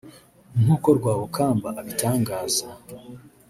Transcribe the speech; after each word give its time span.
nk’uko 0.61 0.87
Rwabukamba 0.97 1.67
abitangaza 1.81 2.65